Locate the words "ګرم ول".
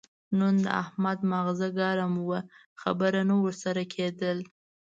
1.77-2.41